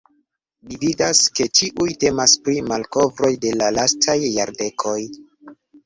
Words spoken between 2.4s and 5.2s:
pri malkovroj de la lastaj jardekoj.